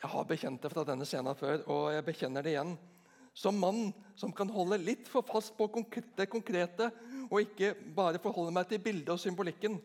Jeg 0.00 0.10
har 0.10 0.24
bekjent 0.24 0.62
det 0.62 0.72
fra 0.72 0.84
denne 0.88 1.04
scenen 1.04 1.36
før, 1.36 1.60
og 1.68 1.90
jeg 1.92 2.06
bekjenner 2.06 2.44
det 2.44 2.54
igjen. 2.54 2.76
Som 3.36 3.60
mann 3.60 3.90
som 4.18 4.32
kan 4.32 4.48
holde 4.52 4.80
litt 4.80 5.08
for 5.08 5.26
fast 5.26 5.52
på 5.58 5.68
det 6.16 6.26
konkrete 6.32 6.88
og 7.28 7.42
ikke 7.44 7.74
bare 7.96 8.20
forholde 8.22 8.54
meg 8.56 8.68
til 8.68 8.80
bildet 8.82 9.12
og 9.12 9.20
symbolikken, 9.20 9.76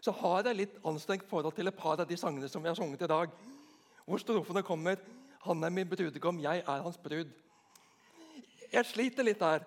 så 0.00 0.14
har 0.20 0.46
jeg 0.46 0.56
litt 0.56 0.76
anstrengt 0.86 1.28
forhold 1.28 1.56
til 1.56 1.70
et 1.70 1.76
par 1.76 2.00
av 2.00 2.08
de 2.08 2.16
sangene 2.16 2.48
som 2.48 2.62
vi 2.62 2.70
har 2.70 2.78
sunget 2.78 3.02
i 3.02 3.10
dag. 3.10 3.30
Hvor 4.06 4.18
strofene 4.18 4.62
kommer 4.62 4.96
'Han 5.40 5.64
er 5.64 5.70
min 5.70 5.88
brudgom, 5.88 6.40
jeg 6.40 6.58
er 6.58 6.82
hans 6.82 6.96
brud'. 6.98 7.30
Jeg 8.72 8.86
sliter 8.86 9.22
litt 9.22 9.38
der, 9.38 9.60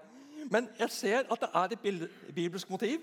men 0.51 0.69
jeg 0.79 0.89
ser 0.89 1.19
at 1.31 1.39
det 1.39 1.49
er 1.53 1.63
et 1.71 2.09
bibelsk 2.35 2.69
motiv. 2.69 2.99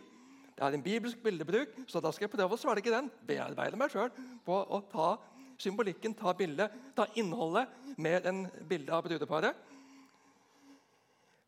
Det 0.56 0.64
er 0.64 0.75
en 0.75 0.82
bibelsk 0.82 1.18
bildebruk, 1.23 1.68
så 1.87 2.00
da 2.00 2.11
skal 2.11 2.25
jeg 2.25 2.30
prøve 2.30 2.54
å 2.54 2.58
svelge 2.58 2.90
den. 2.90 3.11
Bearbeide 3.26 3.76
meg 3.76 3.90
sjøl 3.90 4.11
på 4.44 4.56
å 4.58 4.80
ta 4.90 5.16
symbolikken, 5.58 6.14
ta 6.14 6.32
bildet, 6.32 6.70
ta 6.97 7.06
innholdet 7.14 7.68
mer 7.97 8.26
enn 8.26 8.49
bildet 8.68 8.90
av 8.94 9.04
brudeparet. 9.06 9.54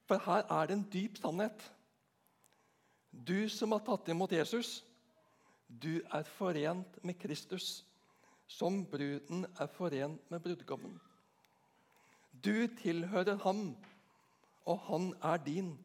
For 0.07 0.19
her 0.27 0.47
er 0.51 0.67
det 0.67 0.77
en 0.77 0.87
dyp 0.93 1.19
sannhet. 1.19 1.67
Du 3.11 3.49
som 3.49 3.73
har 3.73 3.83
tatt 3.87 4.09
imot 4.09 4.33
Jesus, 4.33 4.85
du 5.71 6.01
er 6.13 6.23
forent 6.27 6.99
med 7.05 7.15
Kristus, 7.21 7.85
som 8.47 8.83
bruden 8.91 9.47
er 9.61 9.67
forent 9.71 10.31
med 10.31 10.41
brudgommen. 10.41 10.99
Du 12.45 12.67
tilhører 12.83 13.37
ham, 13.45 13.77
og 14.67 14.81
han 14.89 15.15
er 15.23 15.37
din. 15.37 15.79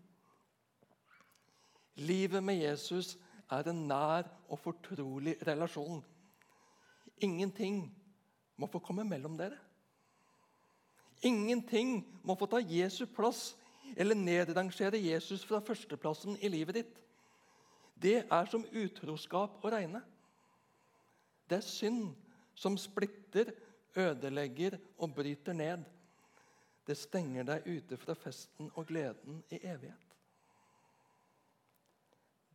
Livet 1.96 2.44
med 2.44 2.56
Jesus 2.56 3.18
er 3.51 3.70
en 3.70 3.88
nær 3.88 4.27
og 4.50 4.60
fortrolig 4.60 5.38
relasjon. 5.48 6.04
Ingenting 7.22 7.86
må 8.58 8.68
få 8.68 8.80
komme 8.80 9.04
mellom 9.04 9.38
dere. 9.38 9.58
Ingenting 11.24 12.01
må 12.24 12.36
få 12.36 12.50
ta 12.50 12.60
Jesu 12.60 13.06
plass 13.06 13.56
eller 13.96 14.15
nedrangere 14.15 15.00
Jesus 15.00 15.46
fra 15.46 15.62
førsteplassen 15.63 16.38
i 16.42 16.50
livet 16.51 16.82
ditt. 16.82 16.94
Det 17.96 18.18
er 18.24 18.50
som 18.52 18.66
utroskap 18.75 19.64
å 19.64 19.72
regne. 19.72 20.02
Det 21.50 21.60
er 21.60 21.68
synd 21.68 22.12
som 22.56 22.78
splitter, 22.80 23.54
ødelegger 23.96 24.75
og 24.98 25.14
bryter 25.16 25.56
ned. 25.56 25.86
Det 26.86 26.98
stenger 27.00 27.48
deg 27.48 27.68
ute 27.68 27.98
fra 27.98 28.14
festen 28.20 28.68
og 28.75 28.90
gleden 28.90 29.40
i 29.50 29.62
evighet. 29.64 30.02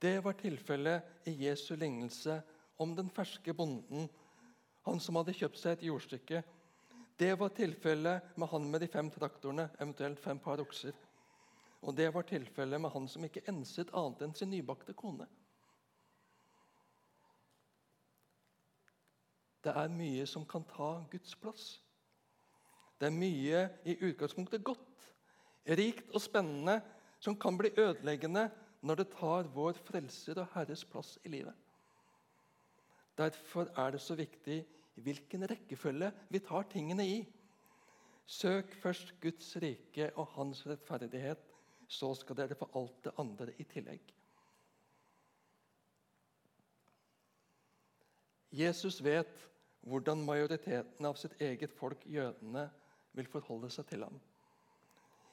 Det 0.00 0.16
var 0.24 0.36
tilfellet 0.38 1.28
i 1.28 1.34
Jesu 1.44 1.74
lignelse 1.76 2.38
om 2.80 2.94
den 2.96 3.10
ferske 3.12 3.52
bonden, 3.54 4.08
han 4.86 5.00
som 5.00 5.18
hadde 5.20 5.34
kjøpt 5.36 5.60
seg 5.60 5.76
et 5.76 5.86
jordstykke. 5.90 6.40
Det 7.20 7.34
var 7.36 7.52
tilfellet 7.52 8.36
med 8.40 8.48
han 8.48 8.68
med 8.70 8.80
de 8.80 8.88
fem 8.88 9.10
traktorene, 9.12 9.68
eventuelt 9.76 10.20
fem 10.22 10.38
par 10.40 10.62
okser. 10.62 10.96
Og 11.80 11.96
det 11.96 12.10
var 12.14 12.26
tilfellet 12.28 12.80
med 12.80 12.92
han 12.92 13.08
som 13.08 13.24
ikke 13.24 13.44
enset 13.48 13.92
annet 13.96 14.26
enn 14.26 14.34
sin 14.36 14.50
nybakte 14.52 14.94
kone. 14.96 15.26
Det 19.64 19.72
er 19.76 19.92
mye 19.92 20.26
som 20.28 20.46
kan 20.48 20.64
ta 20.68 20.92
Guds 21.12 21.34
plass. 21.40 21.64
Det 23.00 23.08
er 23.08 23.16
mye 23.16 23.64
i 23.88 23.96
utgangspunktet 24.10 24.64
godt, 24.64 25.08
rikt 25.76 26.12
og 26.12 26.20
spennende 26.24 26.80
som 27.20 27.36
kan 27.36 27.56
bli 27.60 27.72
ødeleggende 27.76 28.46
når 28.80 29.02
det 29.02 29.10
tar 29.12 29.48
vår 29.52 29.76
Frelser 29.84 30.40
og 30.40 30.52
Herres 30.54 30.84
plass 30.88 31.18
i 31.24 31.32
livet. 31.32 31.56
Derfor 33.16 33.68
er 33.76 33.92
det 33.92 34.00
så 34.00 34.16
viktig 34.16 34.62
hvilken 35.00 35.44
rekkefølge 35.48 36.10
vi 36.28 36.40
tar 36.44 36.68
tingene 36.72 37.06
i. 37.06 37.18
Søk 38.26 38.72
først 38.82 39.12
Guds 39.20 39.56
rike 39.60 40.10
og 40.16 40.28
hans 40.36 40.62
rettferdighet, 40.68 41.49
så 41.90 42.12
skal 42.14 42.38
dere 42.38 42.54
få 42.58 42.68
alt 42.78 43.04
det 43.04 43.12
andre 43.18 43.50
i 43.58 43.66
tillegg. 43.66 44.12
Jesus 48.54 48.98
vet 49.02 49.46
hvordan 49.86 50.22
majoriteten 50.26 51.06
av 51.06 51.18
sitt 51.18 51.34
eget 51.42 51.72
folk, 51.74 52.02
jødene, 52.06 52.68
vil 53.16 53.26
forholde 53.26 53.70
seg 53.74 53.88
til 53.90 54.04
ham. 54.06 54.18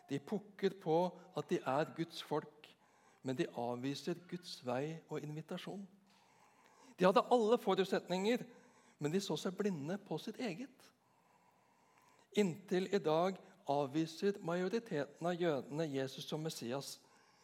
De 0.10 0.18
pukker 0.24 0.74
på 0.82 0.98
at 1.38 1.50
de 1.50 1.60
er 1.60 1.94
Guds 1.98 2.24
folk, 2.26 2.70
men 3.22 3.38
de 3.38 3.50
avviser 3.60 4.18
Guds 4.30 4.62
vei 4.66 4.98
og 5.10 5.22
invitasjon. 5.22 5.84
De 6.98 7.06
hadde 7.06 7.26
alle 7.34 7.58
forutsetninger, 7.62 8.46
men 8.98 9.14
de 9.14 9.22
så 9.22 9.38
seg 9.38 9.58
blinde 9.58 10.00
på 10.08 10.18
sitt 10.22 10.40
eget. 10.42 10.88
Inntil 12.38 12.90
i 12.94 13.02
dag 13.04 13.38
avviser 13.68 14.40
majoriteten 14.46 15.28
av 15.28 15.36
jødene 15.36 15.88
Jesus 15.92 16.28
som 16.30 16.44
Messias, 16.44 16.98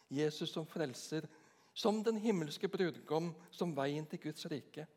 Jesus 0.09 0.53
som 0.53 0.65
frelser, 0.65 1.27
som 1.73 2.03
den 2.03 2.17
himmelske 2.21 2.67
brudgom, 2.67 3.33
som 3.51 3.75
veien 3.75 4.05
til 4.05 4.21
Guds 4.27 4.45
rike. 4.51 4.87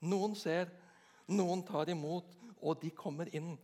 Noen 0.00 0.34
ser, 0.36 0.70
noen 1.28 1.62
tar 1.66 1.90
imot, 1.92 2.32
og 2.60 2.80
de 2.82 2.90
kommer 2.90 3.28
inn. 3.36 3.56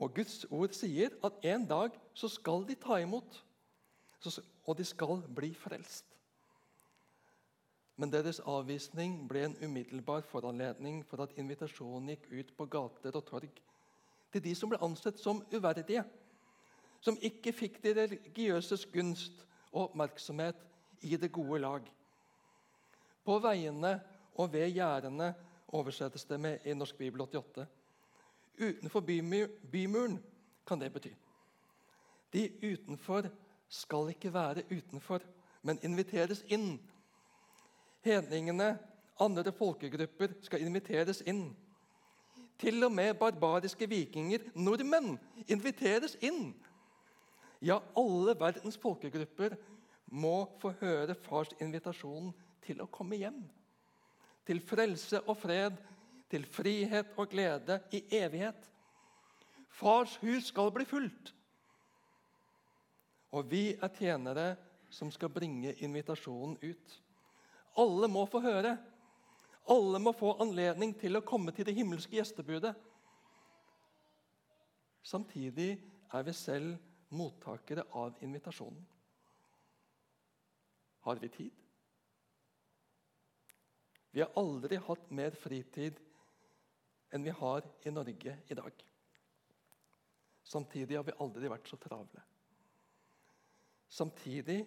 Og 0.00 0.14
Guds 0.16 0.44
ord 0.50 0.72
sier 0.74 1.12
at 1.24 1.44
en 1.46 1.66
dag 1.68 1.94
så 2.16 2.28
skal 2.32 2.64
de 2.68 2.74
ta 2.80 2.98
imot 3.02 3.42
og 4.64 4.76
de 4.78 4.84
skal 4.84 5.22
bli 5.36 5.52
frelst. 5.54 6.06
Men 7.96 8.10
deres 8.10 8.40
avvisning 8.40 9.20
ble 9.28 9.44
en 9.46 9.56
umiddelbar 9.62 10.24
foranledning 10.26 11.04
for 11.06 11.22
at 11.22 11.36
invitasjonen 11.38 12.14
gikk 12.14 12.30
ut 12.32 12.56
på 12.56 12.66
gater 12.72 13.14
og 13.14 13.26
torg 13.28 13.60
til 14.34 14.42
de 14.42 14.54
som 14.58 14.72
ble 14.72 14.80
ansett 14.82 15.20
som 15.22 15.44
uverdige, 15.54 16.02
som 17.00 17.18
ikke 17.22 17.52
fikk 17.54 17.78
de 17.84 17.92
religiøses 17.94 18.86
gunst 18.90 19.44
og 19.70 19.90
oppmerksomhet 19.90 20.58
i 21.06 21.14
det 21.20 21.30
gode 21.32 21.60
lag. 21.62 21.86
På 23.24 23.38
veiene 23.44 23.94
og 24.34 24.50
ved 24.52 24.72
gjerdene 24.74 25.30
oversettes 25.74 26.26
det 26.26 26.40
med 26.40 26.66
i 26.66 26.74
Norsk 26.74 26.98
bibel 26.98 27.22
88. 27.22 27.66
Utenfor 28.58 29.04
bymuren 29.70 30.18
kan 30.66 30.80
det 30.80 30.90
bety. 30.92 31.12
De 32.32 32.48
utenfor 32.62 33.28
skal 33.68 34.10
ikke 34.10 34.32
være 34.34 34.66
utenfor, 34.70 35.22
men 35.62 35.78
inviteres 35.82 36.42
inn. 36.50 36.80
Hedningene, 38.04 38.74
andre 39.20 39.52
folkegrupper, 39.52 40.34
skal 40.42 40.66
inviteres 40.66 41.22
inn. 41.26 41.46
Til 42.64 42.80
og 42.86 42.92
med 42.96 43.12
barbariske 43.20 43.86
vikinger, 43.90 44.46
nordmenn, 44.56 45.18
inviteres 45.52 46.14
inn. 46.24 46.54
Ja, 47.60 47.76
alle 47.96 48.32
verdens 48.40 48.78
folkegrupper 48.80 49.58
må 50.08 50.46
få 50.62 50.72
høre 50.80 51.16
fars 51.26 51.52
invitasjon 51.60 52.30
til 52.64 52.80
å 52.80 52.88
komme 52.88 53.18
hjem. 53.20 53.42
Til 54.48 54.62
frelse 54.64 55.20
og 55.28 55.36
fred, 55.42 55.76
til 56.32 56.46
frihet 56.48 57.12
og 57.20 57.28
glede 57.32 57.82
i 57.92 58.00
evighet. 58.16 58.70
Fars 59.68 60.16
hus 60.22 60.48
skal 60.48 60.72
bli 60.72 60.88
fullt. 60.88 61.34
Og 63.34 63.50
vi 63.50 63.74
er 63.74 63.92
tjenere 63.92 64.48
som 64.94 65.10
skal 65.12 65.32
bringe 65.34 65.74
invitasjonen 65.84 66.56
ut. 66.62 66.98
Alle 67.76 68.08
må 68.08 68.24
få 68.30 68.40
høre. 68.44 68.76
Alle 69.64 69.98
må 69.98 70.12
få 70.12 70.34
anledning 70.42 70.92
til 71.00 71.16
å 71.16 71.24
komme 71.24 71.52
til 71.56 71.64
det 71.64 71.76
himmelske 71.76 72.18
gjestebudet. 72.18 72.74
Samtidig 75.04 75.70
er 76.12 76.24
vi 76.26 76.34
selv 76.36 76.76
mottakere 77.14 77.86
av 77.96 78.16
invitasjonen. 78.24 78.84
Har 81.04 81.20
vi 81.20 81.28
tid? 81.28 81.62
Vi 84.14 84.22
har 84.22 84.32
aldri 84.38 84.78
hatt 84.78 85.10
mer 85.10 85.34
fritid 85.36 85.98
enn 87.14 87.24
vi 87.26 87.32
har 87.34 87.64
i 87.84 87.92
Norge 87.92 88.36
i 88.48 88.56
dag. 88.56 88.84
Samtidig 90.44 90.96
har 90.96 91.06
vi 91.08 91.16
aldri 91.24 91.50
vært 91.50 91.68
så 91.70 91.78
travle. 91.80 92.22
Samtidig 93.88 94.60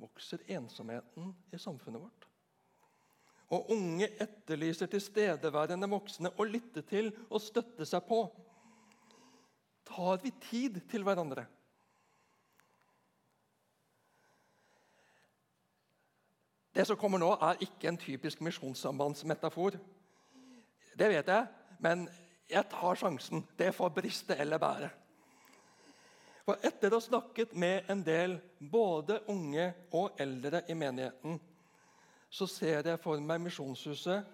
vokser 0.00 0.42
ensomheten 0.52 1.34
i 1.52 1.58
samfunnet 1.58 2.02
vårt. 2.02 2.29
Og 3.50 3.70
unge 3.74 4.06
etterlyser 4.22 4.86
tilstedeværende 4.90 5.88
voksne 5.90 6.30
å 6.38 6.46
lytte 6.46 6.84
til 6.86 7.10
og 7.28 7.42
støtte 7.42 7.86
seg 7.88 8.04
på. 8.06 8.22
Tar 9.90 10.20
vi 10.22 10.30
tid 10.44 10.78
til 10.90 11.02
hverandre? 11.06 11.48
Det 16.70 16.86
som 16.86 16.96
kommer 16.96 17.18
nå, 17.18 17.32
er 17.42 17.58
ikke 17.66 17.90
en 17.90 17.98
typisk 17.98 18.40
misjonssambandsmetafor. 18.46 19.74
Det 20.94 21.08
vet 21.10 21.26
jeg, 21.28 21.46
men 21.82 22.06
jeg 22.50 22.70
tar 22.70 22.98
sjansen. 23.02 23.42
Det 23.58 23.72
får 23.74 23.90
briste 23.98 24.36
eller 24.38 24.62
bære. 24.62 24.90
For 26.46 26.62
etter 26.66 26.94
å 26.94 27.00
ha 27.00 27.04
snakket 27.04 27.52
med 27.58 27.90
en 27.90 28.00
del 28.06 28.38
både 28.72 29.20
unge 29.30 29.66
og 29.98 30.18
eldre 30.22 30.62
i 30.70 30.78
menigheten, 30.78 31.36
så 32.30 32.46
ser 32.46 32.86
jeg 32.86 33.00
for 33.02 33.20
meg 33.20 33.42
Misjonshuset 33.42 34.26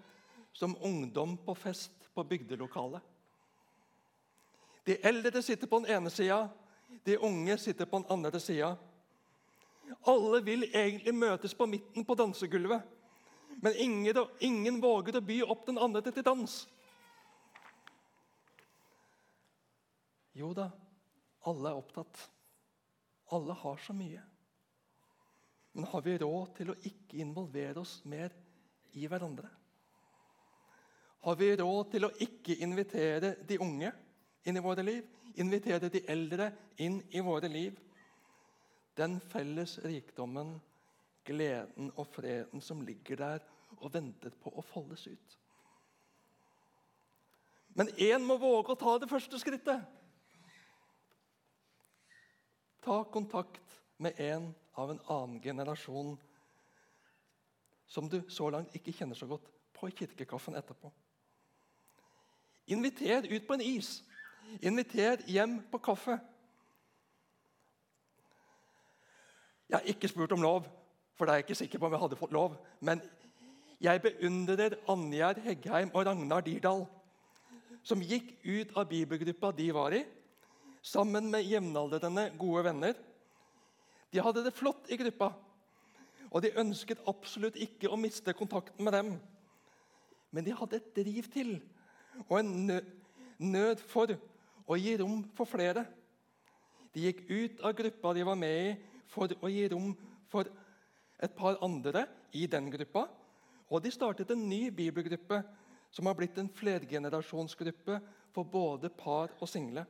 som 0.57 0.77
ungdom 0.85 1.37
på 1.45 1.55
fest 1.57 2.11
på 2.15 2.25
bygdelokalet. 2.25 3.01
De 4.87 4.99
eldre 5.03 5.43
sitter 5.43 5.67
på 5.67 5.81
den 5.83 5.97
ene 5.97 6.13
sida, 6.13 6.47
de 7.05 7.19
unge 7.19 7.57
sitter 7.59 7.89
på 7.89 7.99
den 7.99 8.13
andre 8.13 8.41
sida. 8.41 8.77
Alle 10.07 10.43
vil 10.45 10.69
egentlig 10.69 11.15
møtes 11.15 11.55
på 11.55 11.67
midten 11.67 12.05
på 12.05 12.15
dansegulvet, 12.15 12.85
men 13.63 13.77
ingen, 13.81 14.25
ingen 14.41 14.81
våger 14.83 15.19
å 15.19 15.25
by 15.25 15.41
opp 15.43 15.67
den 15.67 15.81
andre 15.81 16.05
til 16.13 16.25
dans. 16.27 16.57
Jo 20.37 20.53
da, 20.53 20.69
alle 21.49 21.73
er 21.73 21.79
opptatt. 21.81 22.27
Alle 23.33 23.57
har 23.57 23.79
så 23.83 23.95
mye. 23.97 24.21
Men 25.77 25.85
har 25.85 26.01
vi 26.03 26.19
råd 26.19 26.55
til 26.57 26.71
å 26.73 26.75
ikke 26.89 27.19
involvere 27.21 27.83
oss 27.83 27.99
mer 28.09 28.33
i 28.97 29.03
hverandre? 29.13 29.51
Har 31.27 31.37
vi 31.37 31.51
råd 31.61 31.91
til 31.93 32.07
å 32.07 32.11
ikke 32.25 32.57
invitere 32.65 33.35
de 33.45 33.59
unge 33.61 33.91
inn 34.49 34.57
i 34.57 34.63
våre 34.65 34.87
liv? 34.87 35.05
Invitere 35.37 35.93
de 35.93 36.01
eldre 36.09 36.49
inn 36.81 36.97
i 37.13 37.21
våre 37.21 37.53
liv? 37.53 37.77
Den 38.97 39.21
felles 39.29 39.77
rikdommen, 39.85 40.57
gleden 41.29 41.93
og 41.93 42.09
freden 42.17 42.65
som 42.65 42.81
ligger 42.81 43.21
der 43.27 43.49
og 43.77 43.93
venter 43.93 44.33
på 44.33 44.57
å 44.57 44.65
foldes 44.73 45.05
ut. 45.13 45.39
Men 47.77 47.93
én 48.01 48.25
må 48.25 48.41
våge 48.41 48.73
å 48.73 48.81
ta 48.81 48.97
det 48.97 49.13
første 49.13 49.45
skrittet. 49.45 49.85
Ta 52.81 53.03
kontakt 53.13 53.83
med 54.01 54.17
en 54.33 54.55
av 54.77 54.93
en 54.93 55.01
annen 55.09 55.41
generasjon 55.43 56.15
som 57.87 58.09
du 58.11 58.21
så 58.29 58.51
langt 58.51 58.75
ikke 58.77 58.93
kjenner 58.93 59.19
så 59.19 59.29
godt, 59.31 59.47
på 59.77 59.91
kirkekaffen 59.93 60.57
etterpå. 60.57 60.91
Inviter 62.73 63.29
ut 63.29 63.45
på 63.47 63.55
en 63.55 63.63
is. 63.63 64.01
Inviter 64.65 65.21
hjem 65.29 65.59
på 65.71 65.79
kaffe. 65.85 66.17
Jeg 69.69 69.79
har 69.79 69.91
ikke 69.93 70.09
spurt 70.09 70.33
om 70.33 70.43
lov, 70.43 70.67
for 71.15 71.27
det 71.27 71.33
er 71.33 71.41
jeg 71.41 71.47
ikke 71.47 71.59
sikker 71.61 71.83
på 71.83 71.89
om 71.89 71.95
jeg 71.97 72.03
hadde 72.03 72.19
fått 72.19 72.35
lov. 72.35 72.57
Men 72.81 73.03
jeg 73.83 74.03
beundrer 74.03 74.79
Anjar 74.89 75.41
Heggheim 75.45 75.93
og 75.93 76.07
Ragnar 76.09 76.45
Dirdal, 76.47 76.87
som 77.87 78.03
gikk 78.03 78.33
ut 78.47 78.73
av 78.79 78.89
bibelgruppa 78.91 79.53
de 79.55 79.69
var 79.75 79.95
i, 79.95 80.03
sammen 80.83 81.29
med 81.31 81.47
jevnaldrende, 81.47 82.31
gode 82.39 82.65
venner. 82.67 82.97
De 84.17 84.23
hadde 84.25 84.47
det 84.47 84.55
flott 84.57 84.89
i 84.89 84.97
gruppa, 84.97 85.35
og 86.33 86.41
de 86.41 86.55
ønsket 86.57 87.03
absolutt 87.11 87.59
ikke 87.61 87.91
å 87.93 87.99
miste 88.01 88.33
kontakten 88.37 88.87
med 88.87 88.95
dem. 88.97 89.11
Men 90.33 90.47
de 90.47 90.55
hadde 90.57 90.79
et 90.81 90.95
driv 90.97 91.29
til 91.35 91.59
og 92.25 92.39
en 92.39 92.71
nød 93.37 93.83
for 93.91 94.15
å 94.65 94.79
gi 94.81 94.95
rom 95.03 95.21
for 95.37 95.49
flere. 95.49 95.85
De 96.97 97.05
gikk 97.05 97.27
ut 97.29 97.61
av 97.61 97.75
gruppa 97.77 98.15
de 98.17 98.25
var 98.25 98.39
med 98.41 98.57
i, 98.57 98.71
for 99.13 99.29
å 99.37 99.51
gi 99.53 99.67
rom 99.75 99.93
for 100.33 100.49
et 101.21 101.37
par 101.37 101.61
andre 101.65 102.07
i 102.33 102.47
den 102.49 102.71
gruppa. 102.73 103.05
Og 103.69 103.85
de 103.85 103.93
startet 103.93 104.33
en 104.33 104.49
ny 104.49 104.71
bibelgruppe 104.73 105.43
som 105.93 106.09
har 106.09 106.17
blitt 106.17 106.41
en 106.41 106.49
flergenerasjonsgruppe 106.57 108.01
for 108.33 108.49
både 108.49 108.89
par 108.97 109.37
og 109.37 109.49
single. 109.51 109.85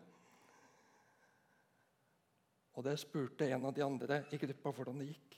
Og 2.76 2.84
jeg 2.84 3.00
spurte 3.00 3.48
en 3.48 3.64
av 3.64 3.72
de 3.72 3.84
andre 3.84 4.22
i 4.36 4.38
gruppa 4.40 4.72
hvordan 4.76 4.98
det 5.00 5.08
gikk, 5.08 5.36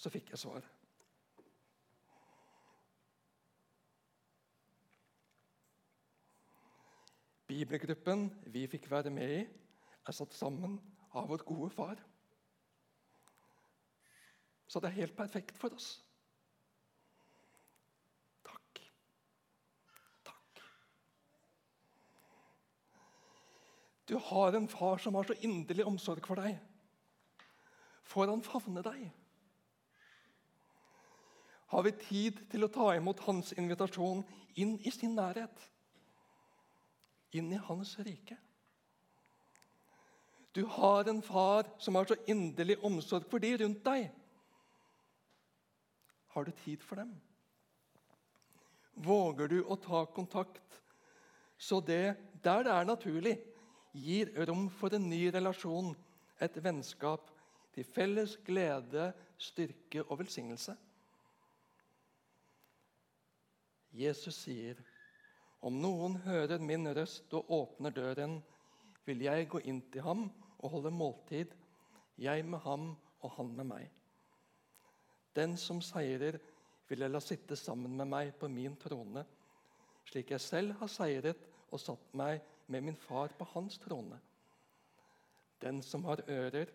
så 0.00 0.12
fikk 0.12 0.32
jeg 0.32 0.40
svar. 0.40 0.64
Bibelgruppen 7.50 8.28
vi 8.54 8.62
fikk 8.70 8.86
være 8.92 9.10
med 9.12 9.34
i, 9.34 9.42
er 10.06 10.16
satt 10.16 10.32
sammen 10.32 10.78
av 11.18 11.26
vår 11.28 11.42
gode 11.44 11.68
far. 11.74 12.00
Så 14.70 14.80
det 14.80 14.92
er 14.92 15.00
helt 15.02 15.16
perfekt 15.18 15.58
for 15.58 15.74
oss. 15.74 15.90
Takk. 18.46 18.82
Takk. 20.30 20.64
Du 24.06 24.16
har 24.30 24.54
en 24.54 24.70
far 24.70 25.02
som 25.02 25.18
har 25.18 25.26
så 25.26 25.36
inderlig 25.42 25.90
omsorg 25.90 26.24
for 26.24 26.38
deg. 26.38 26.69
Får 28.10 28.30
han 28.32 28.42
favne 28.42 28.82
deg? 28.82 29.08
Har 31.70 31.84
vi 31.86 31.92
tid 32.02 32.40
til 32.50 32.66
å 32.66 32.72
ta 32.74 32.88
imot 32.96 33.22
hans 33.28 33.52
invitasjon 33.54 34.24
inn 34.58 34.74
i 34.82 34.90
sin 34.90 35.14
nærhet? 35.14 35.70
inn 37.30 37.52
i 37.52 37.60
hans 37.66 37.98
rike. 37.98 38.36
Du 40.52 40.64
har 40.66 41.08
en 41.08 41.22
far 41.22 41.68
som 41.78 41.94
har 41.94 42.08
så 42.10 42.16
inderlig 42.26 42.78
omsorg 42.86 43.28
for 43.30 43.42
de 43.42 43.52
rundt 43.60 43.84
deg. 43.86 44.08
Har 46.34 46.46
du 46.46 46.50
tid 46.64 46.82
for 46.82 46.98
dem? 46.98 47.12
Våger 49.00 49.48
du 49.48 49.60
å 49.62 49.78
ta 49.80 50.02
kontakt, 50.12 50.80
så 51.56 51.80
det, 51.80 52.16
der 52.42 52.66
det 52.66 52.74
er 52.74 52.88
naturlig, 52.88 53.36
gir 53.94 54.32
rom 54.48 54.68
for 54.70 54.92
en 54.94 55.08
ny 55.10 55.22
relasjon, 55.32 55.94
et 56.40 56.56
vennskap, 56.62 57.30
til 57.74 57.84
felles 57.84 58.36
glede, 58.46 59.12
styrke 59.38 60.04
og 60.04 60.18
velsignelse? 60.22 60.76
Jesus 63.90 64.36
sier 64.44 64.78
om 65.60 65.76
noen 65.76 66.16
hører 66.24 66.62
min 66.62 66.88
røst 66.96 67.32
og 67.36 67.50
åpner 67.52 67.92
døren, 67.92 68.38
vil 69.04 69.24
jeg 69.26 69.48
gå 69.50 69.60
inn 69.68 69.82
til 69.92 70.04
ham 70.06 70.22
og 70.60 70.70
holde 70.76 70.92
måltid, 70.94 71.52
jeg 72.20 72.44
med 72.44 72.62
ham 72.64 72.94
og 73.20 73.34
han 73.36 73.50
med 73.56 73.68
meg. 73.68 73.90
Den 75.36 75.56
som 75.60 75.82
seirer, 75.84 76.38
vil 76.88 77.04
jeg 77.04 77.12
la 77.12 77.20
sitte 77.22 77.56
sammen 77.56 77.92
med 77.96 78.08
meg 78.08 78.32
på 78.40 78.48
min 78.50 78.74
trone, 78.80 79.22
slik 80.08 80.32
jeg 80.32 80.42
selv 80.42 80.74
har 80.80 80.90
seiret 80.90 81.44
og 81.70 81.80
satt 81.80 82.08
meg 82.18 82.40
med 82.66 82.86
min 82.88 82.98
far 82.98 83.30
på 83.36 83.46
hans 83.52 83.78
trone. 83.78 84.18
Den 85.60 85.82
som 85.84 86.04
har 86.08 86.24
ører, 86.26 86.72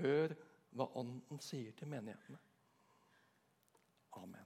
hør 0.00 0.34
hva 0.76 0.86
Ånden 1.00 1.40
sier 1.42 1.74
til 1.78 1.90
menighetene. 1.90 2.38
Amen. 4.18 4.39